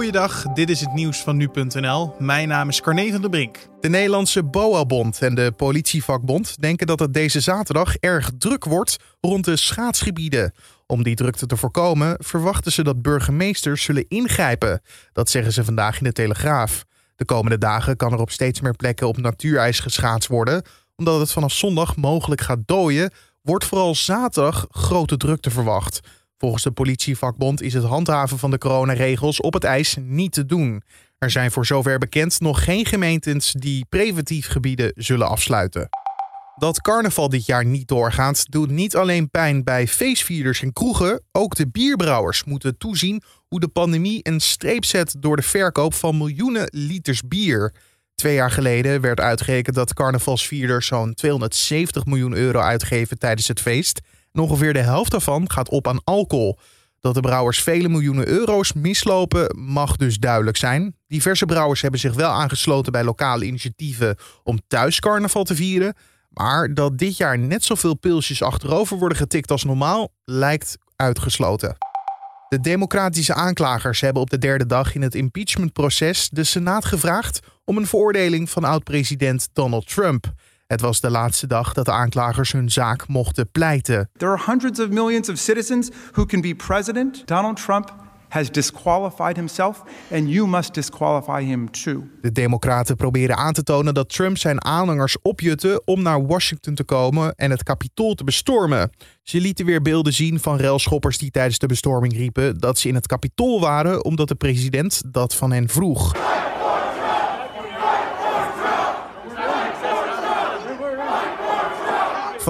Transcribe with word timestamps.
Goeiedag, 0.00 0.42
dit 0.42 0.70
is 0.70 0.80
het 0.80 0.92
nieuws 0.92 1.22
van 1.22 1.36
nu.nl. 1.36 2.14
Mijn 2.18 2.48
naam 2.48 2.68
is 2.68 2.80
Carne 2.80 3.10
van 3.10 3.20
der 3.20 3.30
Brink. 3.30 3.58
De 3.80 3.88
Nederlandse 3.88 4.42
BOA-bond 4.44 5.22
en 5.22 5.34
de 5.34 5.52
politievakbond 5.52 6.60
denken 6.60 6.86
dat 6.86 6.98
het 6.98 7.14
deze 7.14 7.40
zaterdag 7.40 7.96
erg 7.96 8.30
druk 8.38 8.64
wordt 8.64 8.96
rond 9.20 9.44
de 9.44 9.56
schaatsgebieden. 9.56 10.52
Om 10.86 11.02
die 11.02 11.14
drukte 11.14 11.46
te 11.46 11.56
voorkomen 11.56 12.16
verwachten 12.18 12.72
ze 12.72 12.82
dat 12.82 13.02
burgemeesters 13.02 13.82
zullen 13.82 14.08
ingrijpen. 14.08 14.82
Dat 15.12 15.30
zeggen 15.30 15.52
ze 15.52 15.64
vandaag 15.64 15.98
in 15.98 16.04
de 16.04 16.12
Telegraaf. 16.12 16.84
De 17.16 17.24
komende 17.24 17.58
dagen 17.58 17.96
kan 17.96 18.12
er 18.12 18.20
op 18.20 18.30
steeds 18.30 18.60
meer 18.60 18.76
plekken 18.76 19.08
op 19.08 19.16
natuurijs 19.16 19.80
geschaatst 19.80 20.28
worden. 20.28 20.62
Omdat 20.96 21.20
het 21.20 21.32
vanaf 21.32 21.52
zondag 21.52 21.96
mogelijk 21.96 22.40
gaat 22.40 22.66
dooien, 22.66 23.10
wordt 23.42 23.64
vooral 23.64 23.94
zaterdag 23.94 24.66
grote 24.70 25.16
drukte 25.16 25.50
verwacht. 25.50 26.00
Volgens 26.40 26.62
de 26.62 26.70
politievakbond 26.70 27.62
is 27.62 27.74
het 27.74 27.84
handhaven 27.84 28.38
van 28.38 28.50
de 28.50 28.58
coronaregels 28.58 29.40
op 29.40 29.52
het 29.52 29.64
ijs 29.64 29.96
niet 30.00 30.32
te 30.32 30.46
doen. 30.46 30.82
Er 31.18 31.30
zijn 31.30 31.50
voor 31.50 31.66
zover 31.66 31.98
bekend 31.98 32.40
nog 32.40 32.64
geen 32.64 32.86
gemeentes 32.86 33.52
die 33.52 33.86
preventief 33.88 34.46
gebieden 34.46 34.92
zullen 34.96 35.28
afsluiten. 35.28 35.88
Dat 36.56 36.80
carnaval 36.80 37.28
dit 37.28 37.46
jaar 37.46 37.64
niet 37.64 37.88
doorgaat, 37.88 38.50
doet 38.50 38.70
niet 38.70 38.96
alleen 38.96 39.30
pijn 39.30 39.64
bij 39.64 39.88
feestvierders 39.88 40.62
en 40.62 40.72
kroegen. 40.72 41.22
Ook 41.32 41.54
de 41.54 41.68
bierbrouwers 41.68 42.44
moeten 42.44 42.78
toezien 42.78 43.22
hoe 43.48 43.60
de 43.60 43.68
pandemie 43.68 44.20
een 44.22 44.40
streep 44.40 44.84
zet 44.84 45.16
door 45.18 45.36
de 45.36 45.42
verkoop 45.42 45.94
van 45.94 46.18
miljoenen 46.18 46.68
liters 46.72 47.22
bier. 47.22 47.74
Twee 48.14 48.34
jaar 48.34 48.50
geleden 48.50 49.00
werd 49.00 49.20
uitgerekend 49.20 49.76
dat 49.76 49.94
carnavalsvierders 49.94 50.86
zo'n 50.86 51.14
270 51.14 52.04
miljoen 52.04 52.34
euro 52.34 52.60
uitgeven 52.60 53.18
tijdens 53.18 53.48
het 53.48 53.60
feest. 53.60 54.00
En 54.32 54.40
ongeveer 54.40 54.72
de 54.72 54.78
helft 54.78 55.10
daarvan 55.10 55.50
gaat 55.50 55.68
op 55.68 55.88
aan 55.88 56.04
alcohol. 56.04 56.58
Dat 57.00 57.14
de 57.14 57.20
brouwers 57.20 57.62
vele 57.62 57.88
miljoenen 57.88 58.28
euro's 58.28 58.72
mislopen 58.72 59.58
mag 59.58 59.96
dus 59.96 60.18
duidelijk 60.18 60.56
zijn. 60.56 60.96
Diverse 61.06 61.46
brouwers 61.46 61.80
hebben 61.80 62.00
zich 62.00 62.14
wel 62.14 62.30
aangesloten 62.30 62.92
bij 62.92 63.04
lokale 63.04 63.44
initiatieven 63.44 64.16
om 64.42 64.60
thuis 64.66 65.00
carnaval 65.00 65.44
te 65.44 65.54
vieren. 65.54 65.94
Maar 66.28 66.74
dat 66.74 66.98
dit 66.98 67.16
jaar 67.16 67.38
net 67.38 67.64
zoveel 67.64 67.94
pilsjes 67.94 68.42
achterover 68.42 68.98
worden 68.98 69.18
getikt 69.18 69.50
als 69.50 69.64
normaal 69.64 70.12
lijkt 70.24 70.78
uitgesloten. 70.96 71.76
De 72.48 72.60
democratische 72.60 73.34
aanklagers 73.34 74.00
hebben 74.00 74.22
op 74.22 74.30
de 74.30 74.38
derde 74.38 74.66
dag 74.66 74.94
in 74.94 75.02
het 75.02 75.14
impeachmentproces 75.14 76.28
de 76.32 76.44
Senaat 76.44 76.84
gevraagd 76.84 77.40
om 77.64 77.76
een 77.76 77.86
veroordeling 77.86 78.50
van 78.50 78.64
oud-president 78.64 79.48
Donald 79.52 79.88
Trump. 79.88 80.32
Het 80.70 80.80
was 80.80 81.00
de 81.00 81.10
laatste 81.10 81.46
dag 81.46 81.72
dat 81.72 81.84
de 81.84 81.92
aanklagers 81.92 82.52
hun 82.52 82.70
zaak 82.70 83.08
mochten 83.08 83.50
pleiten. 83.50 84.10
There 84.16 84.30
are 84.30 84.42
hundreds 84.46 84.80
of 84.80 84.88
millions 84.88 85.28
of 85.28 85.38
citizens 85.38 85.88
who 86.12 86.26
can 86.26 86.40
be 86.40 86.54
president. 86.54 87.26
Donald 87.26 87.62
Trump 87.62 87.94
has 88.28 88.50
disqualified 88.50 89.36
himself 89.36 89.82
and 90.12 90.28
you 90.28 90.48
must 90.48 90.74
disqualify 90.74 91.44
him 91.44 91.70
too. 91.70 92.02
De 92.20 92.32
Democraten 92.32 92.96
proberen 92.96 93.36
aan 93.36 93.52
te 93.52 93.62
tonen 93.62 93.94
dat 93.94 94.08
Trump 94.08 94.38
zijn 94.38 94.64
aanhangers 94.64 95.16
opjutte 95.22 95.82
om 95.84 96.02
naar 96.02 96.26
Washington 96.26 96.74
te 96.74 96.84
komen 96.84 97.34
en 97.34 97.50
het 97.50 97.62
Capitool 97.62 98.14
te 98.14 98.24
bestormen. 98.24 98.90
Ze 99.22 99.40
lieten 99.40 99.66
weer 99.66 99.82
beelden 99.82 100.12
zien 100.12 100.40
van 100.40 100.56
relschoppers 100.56 101.18
die 101.18 101.30
tijdens 101.30 101.58
de 101.58 101.66
bestorming 101.66 102.12
riepen 102.12 102.58
dat 102.58 102.78
ze 102.78 102.88
in 102.88 102.94
het 102.94 103.06
Capitool 103.06 103.60
waren 103.60 104.04
omdat 104.04 104.28
de 104.28 104.34
president 104.34 105.02
dat 105.06 105.34
van 105.34 105.52
hen 105.52 105.68
vroeg. 105.68 106.14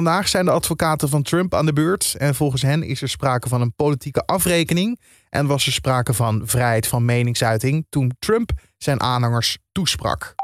Vandaag 0.01 0.29
zijn 0.29 0.45
de 0.45 0.51
advocaten 0.51 1.09
van 1.09 1.23
Trump 1.23 1.55
aan 1.55 1.67
de 1.67 1.73
beurt 1.73 2.15
en 2.19 2.35
volgens 2.35 2.63
hen 2.63 2.83
is 2.83 3.03
er 3.03 3.09
sprake 3.09 3.49
van 3.49 3.61
een 3.61 3.75
politieke 3.75 4.27
afrekening 4.27 5.01
en 5.29 5.47
was 5.47 5.67
er 5.67 5.73
sprake 5.73 6.15
van 6.15 6.43
vrijheid 6.45 6.87
van 6.87 7.05
meningsuiting 7.05 7.87
toen 7.89 8.13
Trump 8.19 8.51
zijn 8.79 9.01
aanhangers 9.01 9.59
toesprak. 9.73 10.35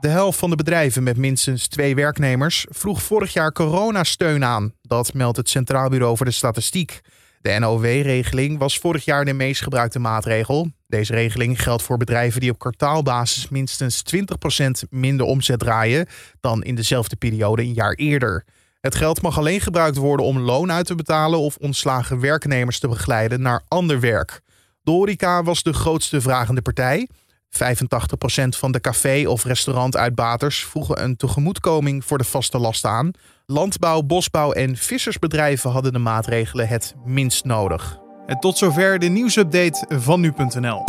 De 0.00 0.08
helft 0.08 0.38
van 0.38 0.50
de 0.50 0.56
bedrijven 0.56 1.02
met 1.02 1.16
minstens 1.16 1.68
twee 1.68 1.94
werknemers 1.94 2.66
vroeg 2.68 3.02
vorig 3.02 3.32
jaar 3.32 3.52
coronasteun 3.52 4.44
aan. 4.44 4.72
Dat 4.82 5.14
meldt 5.14 5.36
het 5.36 5.48
Centraal 5.48 5.88
Bureau 5.88 6.16
voor 6.16 6.26
de 6.26 6.32
Statistiek. 6.32 7.00
De 7.40 7.58
NOW-regeling 7.58 8.58
was 8.58 8.78
vorig 8.78 9.04
jaar 9.04 9.24
de 9.24 9.32
meest 9.32 9.62
gebruikte 9.62 9.98
maatregel. 9.98 10.70
Deze 10.86 11.12
regeling 11.12 11.62
geldt 11.62 11.82
voor 11.82 11.96
bedrijven 11.96 12.40
die 12.40 12.50
op 12.50 12.58
kwartaalbasis 12.58 13.48
minstens 13.48 14.02
20% 14.16 14.88
minder 14.90 15.26
omzet 15.26 15.58
draaien 15.58 16.06
dan 16.40 16.62
in 16.62 16.74
dezelfde 16.74 17.16
periode 17.16 17.62
een 17.62 17.74
jaar 17.74 17.94
eerder. 17.94 18.44
Het 18.80 18.94
geld 18.94 19.22
mag 19.22 19.38
alleen 19.38 19.60
gebruikt 19.60 19.96
worden 19.96 20.26
om 20.26 20.38
loon 20.38 20.72
uit 20.72 20.86
te 20.86 20.94
betalen 20.94 21.38
of 21.38 21.56
ontslagen 21.56 22.20
werknemers 22.20 22.78
te 22.78 22.88
begeleiden 22.88 23.42
naar 23.42 23.62
ander 23.68 24.00
werk. 24.00 24.40
De 24.82 25.42
was 25.44 25.62
de 25.62 25.72
grootste 25.72 26.20
vragende 26.20 26.62
partij. 26.62 27.08
85% 27.50 28.56
van 28.56 28.72
de 28.72 28.80
café- 28.80 29.26
of 29.26 29.44
restaurantuitbaters 29.44 30.64
vroegen 30.64 31.02
een 31.02 31.16
tegemoetkoming 31.16 32.04
voor 32.04 32.18
de 32.18 32.24
vaste 32.24 32.58
lasten 32.58 32.90
aan. 32.90 33.10
Landbouw, 33.46 34.02
bosbouw 34.02 34.52
en 34.52 34.76
vissersbedrijven 34.76 35.70
hadden 35.70 35.92
de 35.92 35.98
maatregelen 35.98 36.68
het 36.68 36.94
minst 37.04 37.44
nodig. 37.44 37.98
En 38.26 38.38
tot 38.40 38.58
zover 38.58 38.98
de 38.98 39.08
nieuwsupdate 39.08 39.86
van 39.88 40.20
nu.nl. 40.20 40.84